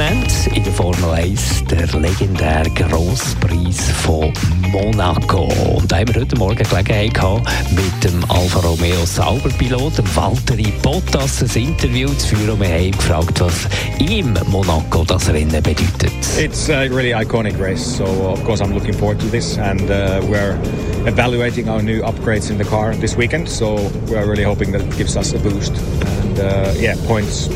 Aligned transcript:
Wochenende 0.00 0.56
in 0.56 0.64
der 0.64 0.72
Formel 0.72 1.10
1 1.10 1.64
der 1.66 2.00
legendäre 2.00 2.70
Grosspreis 2.70 3.90
von 4.02 4.32
Monaco. 4.70 5.52
Und 5.76 5.92
da 5.92 5.98
haben 5.98 6.14
wir 6.14 6.22
heute 6.22 6.36
Morgen 6.36 6.56
Gelegenheit 6.56 7.12
gehabt, 7.12 7.46
mit 7.72 8.04
dem 8.04 8.24
Alfa 8.30 8.60
Romeo 8.60 9.04
Sauberpilot, 9.04 10.02
Valtteri 10.16 10.72
Bottas, 10.82 11.42
ein 11.42 11.64
Interview 11.64 12.08
zu 12.14 12.28
führen. 12.28 12.52
Und 12.52 12.60
wir 12.60 12.68
haben 12.68 12.90
gefragt, 12.92 13.40
was 13.40 13.68
ihm 13.98 14.34
Monaco 14.46 15.04
das 15.04 15.28
Rennen 15.28 15.62
bedeutet. 15.62 16.12
It's 16.38 16.70
a 16.70 16.84
really 16.84 17.12
iconic 17.14 17.60
race, 17.60 17.84
so 17.84 18.04
of 18.04 18.42
course 18.44 18.64
I'm 18.64 18.72
looking 18.72 18.94
forward 18.94 19.20
to 19.20 19.26
this, 19.26 19.58
and 19.58 19.82
uh, 19.82 20.22
we're 20.30 20.56
evaluating 21.04 21.68
our 21.68 21.82
new 21.82 22.00
upgrades 22.04 22.50
in 22.50 22.56
the 22.56 22.64
car 22.64 22.94
this 22.94 23.18
weekend. 23.18 23.50
So 23.50 23.76
we 24.08 24.16
are 24.16 24.26
really 24.26 24.44
hoping 24.44 24.72
that 24.72 24.80
it 24.80 24.96
gives 24.96 25.18
us 25.18 25.34
a 25.34 25.38
boost, 25.38 25.76
and 25.76 26.40
uh, 26.40 26.72
yeah, 26.78 26.96
points 27.06 27.50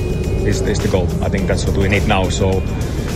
is, 0.46 0.60
is 0.62 0.78
the 0.78 0.88
goal. 0.88 1.08
I 1.22 1.28
think 1.28 1.46
that's 1.46 1.66
what 1.66 1.76
we 1.76 1.88
need 1.88 2.06
now. 2.06 2.28
So 2.30 2.62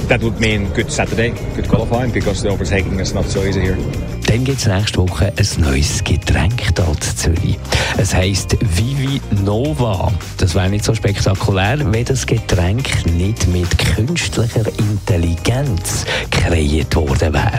that 0.09 0.23
would 0.23 0.41
mean 0.41 0.69
good 0.75 0.91
Saturday, 0.91 1.31
good 1.55 1.69
qualifying, 1.69 2.13
because 2.13 2.43
the 2.43 2.49
overtaking 2.49 3.01
is 3.01 3.15
not 3.15 3.27
so 3.27 3.43
easy 3.45 3.61
here. 3.61 3.79
Dann 4.27 4.45
gibt 4.45 4.59
es 4.59 4.67
nächste 4.67 4.99
Woche 4.99 5.33
ein 5.35 5.63
neues 5.63 6.05
Getränk 6.05 6.61
hier 6.61 6.87
in 6.87 7.01
Zürich. 7.01 7.59
Es 7.97 8.15
heisst 8.15 8.57
Vivi 8.77 9.23
Nova. 9.43 10.13
Das 10.37 10.55
wäre 10.55 10.69
nicht 10.69 10.85
so 10.85 10.95
spektakulär, 10.95 11.79
wenn 11.93 12.05
das 12.05 12.27
Getränk 12.27 13.07
nicht 13.17 13.49
mit 13.49 13.79
künstlicher 13.79 14.67
Intelligenz 14.79 16.05
kreiert 16.31 16.95
worden 16.95 17.33
wäre. 17.33 17.59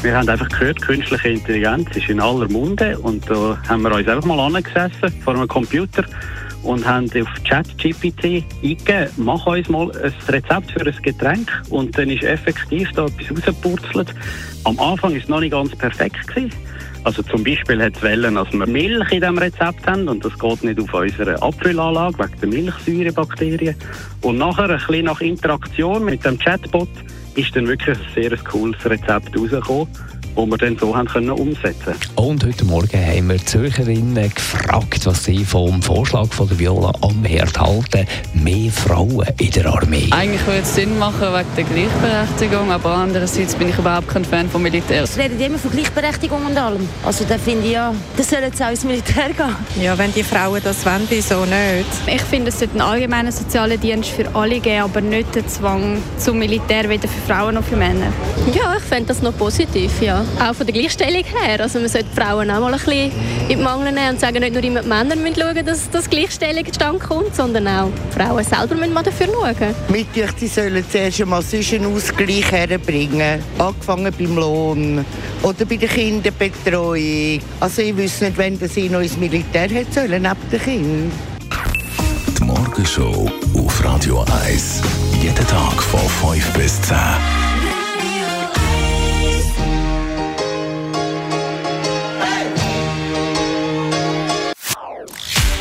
Wir 0.00 0.16
haben 0.16 0.28
einfach 0.28 0.48
gehört, 0.48 0.80
künstliche 0.80 1.28
Intelligenz 1.28 1.88
ist 1.96 2.08
in 2.08 2.20
aller 2.20 2.48
Munde 2.48 2.96
und 3.00 3.28
da 3.28 3.58
haben 3.68 3.82
wir 3.82 3.92
uns 3.92 4.06
einfach 4.06 4.24
mal 4.26 4.38
angesessen 4.38 5.10
vor 5.24 5.34
einem 5.34 5.48
Computer 5.48 6.04
und 6.62 6.86
haben 6.86 7.10
auf 7.20 7.28
ChatGPT 7.42 8.44
eingegeben, 8.62 9.08
mach 9.16 9.44
uns 9.46 9.68
mal 9.68 9.90
ein 9.90 10.12
Rezept 10.28 10.70
für 10.70 10.86
ein 10.86 11.02
Getränk 11.02 11.50
und 11.70 11.98
dann 11.98 12.10
ist 12.10 12.22
effektiv 12.22 12.88
da 12.94 13.06
etwas 13.06 13.30
rausgepurzelt. 13.30 14.14
Am 14.62 14.78
Anfang 14.78 15.16
ist 15.16 15.24
es 15.24 15.28
noch 15.28 15.40
nicht 15.40 15.50
ganz 15.50 15.74
perfekt 15.74 16.28
gewesen. 16.28 16.52
Also 17.02 17.22
zum 17.22 17.42
Beispiel 17.42 17.82
hat 17.82 17.96
es 17.96 18.02
wollen, 18.02 18.34
dass 18.36 18.52
wir 18.52 18.66
Milch 18.66 19.12
in 19.12 19.20
diesem 19.20 19.38
Rezept 19.38 19.84
haben 19.86 20.08
und 20.08 20.24
das 20.24 20.38
geht 20.38 20.62
nicht 20.62 20.80
auf 20.80 20.94
unserer 20.94 21.42
Abfüllanlage 21.42 22.18
wegen 22.18 22.40
der 22.40 22.48
Milchsäurebakterien. 22.48 23.74
Und 24.22 24.38
nachher, 24.38 24.70
ein 24.70 24.78
bisschen 24.78 25.06
nach 25.06 25.20
Interaktion 25.20 26.04
mit 26.04 26.24
dem 26.24 26.38
Chatbot, 26.38 26.88
ist 27.38 27.54
dann 27.54 27.68
wirklich 27.68 27.96
ein 27.96 28.04
sehr 28.14 28.36
cooles 28.38 28.84
Rezept 28.84 29.36
rausgekommen 29.36 29.86
wo 30.38 30.46
wir 30.46 30.56
dann 30.56 30.78
so 30.78 30.96
haben 30.96 31.08
können 31.08 31.30
umsetzen 31.30 31.94
Und 32.14 32.44
heute 32.46 32.64
Morgen 32.64 32.96
haben 32.96 33.28
wir 33.28 33.44
Zürcherinnen 33.44 34.32
gefragt, 34.32 35.04
was 35.04 35.24
sie 35.24 35.44
vom 35.44 35.82
Vorschlag 35.82 36.28
von 36.28 36.46
der 36.46 36.60
Viola 36.60 36.92
Amherd 37.02 37.58
halten, 37.58 38.06
mehr 38.34 38.70
Frauen 38.70 39.26
in 39.40 39.50
der 39.50 39.66
Armee. 39.66 40.06
Eigentlich 40.12 40.46
würde 40.46 40.60
es 40.60 40.76
Sinn 40.76 40.96
machen 40.96 41.22
wegen 41.22 41.48
der 41.56 41.64
Gleichberechtigung, 41.64 42.70
aber 42.70 42.94
andererseits 42.94 43.56
bin 43.56 43.70
ich 43.70 43.78
überhaupt 43.78 44.06
kein 44.06 44.24
Fan 44.24 44.48
vom 44.48 44.62
Militär. 44.62 45.02
Es 45.02 45.18
redet 45.18 45.40
immer 45.40 45.58
von 45.58 45.72
Gleichberechtigung 45.72 46.46
und 46.46 46.56
allem. 46.56 46.88
Also 47.04 47.24
da 47.28 47.36
finde 47.36 47.66
ich 47.66 47.72
ja, 47.72 47.92
das 48.16 48.30
soll 48.30 48.38
jetzt 48.38 48.62
auch 48.62 48.70
ins 48.70 48.84
Militär 48.84 49.30
gehen. 49.30 49.82
Ja, 49.82 49.98
wenn 49.98 50.14
die 50.14 50.22
Frauen 50.22 50.60
das 50.62 50.86
wollen, 50.86 51.02
wieso 51.08 51.40
nicht? 51.46 51.88
Ich 52.06 52.22
finde, 52.22 52.50
es 52.50 52.60
sollte 52.60 52.74
einen 52.74 52.82
allgemeinen 52.82 53.32
sozialen 53.32 53.80
Dienst 53.80 54.10
für 54.10 54.32
alle 54.36 54.60
geben, 54.60 54.82
aber 54.82 55.00
nicht 55.00 55.34
den 55.34 55.48
Zwang 55.48 56.00
zum 56.16 56.38
Militär, 56.38 56.88
weder 56.88 57.08
für 57.08 57.32
Frauen 57.32 57.56
noch 57.56 57.64
für 57.64 57.76
Männer. 57.76 58.12
Ja, 58.54 58.76
ich 58.76 58.84
fände 58.84 59.08
das 59.08 59.20
noch 59.20 59.36
positiv, 59.36 60.00
ja 60.00 60.24
auch 60.40 60.54
von 60.54 60.66
der 60.66 60.74
Gleichstellung 60.74 61.24
her. 61.24 61.60
Also 61.60 61.78
man 61.78 61.88
sollte 61.88 62.08
Frauen 62.14 62.50
auch 62.50 62.60
mal 62.60 62.72
ein 62.72 62.80
bisschen 62.80 63.12
in 63.48 63.48
die 63.48 63.56
Mangel 63.56 63.92
nehmen 63.92 64.10
und 64.10 64.20
sagen, 64.20 64.40
nicht 64.40 64.52
nur 64.52 64.62
immer 64.62 64.82
die 64.82 64.88
Männer 64.88 65.16
müssen 65.16 65.40
schauen, 65.40 65.66
dass, 65.66 65.90
dass 65.90 66.08
Gleichstellung 66.08 66.64
zustande 66.66 66.98
kommt, 66.98 67.34
sondern 67.34 67.68
auch 67.68 67.90
die 68.10 68.18
Frauen 68.18 68.44
selber 68.44 68.74
müssen 68.74 68.92
mal 68.92 69.02
dafür 69.02 69.26
schauen. 69.26 69.74
Mitglieder 69.88 70.28
sollen 70.48 70.84
zuerst 70.90 71.20
einmal 71.20 71.42
einen 71.52 71.94
Ausgleich 71.94 72.50
herbringen, 72.50 73.42
angefangen 73.58 74.14
beim 74.16 74.36
Lohn 74.36 75.04
oder 75.42 75.64
bei 75.64 75.76
der 75.76 75.88
Kinderbetreuung. 75.88 77.40
Also 77.60 77.82
ich 77.82 77.96
wüsste 77.96 78.26
nicht, 78.26 78.38
wenn 78.38 78.58
sie 78.68 78.88
noch 78.88 79.00
ins 79.00 79.16
Militär 79.16 79.68
hat 79.68 79.92
sollen, 79.92 80.22
neben 80.22 80.50
den 80.50 80.60
Kindern. 80.60 81.12
Die 82.38 82.44
Morgenshow 82.44 83.30
auf 83.54 83.84
Radio 83.84 84.24
1. 84.44 84.82
Jeden 85.20 85.46
Tag 85.46 85.82
von 85.82 86.00
5 86.32 86.52
bis 86.52 86.80
10. 86.82 86.96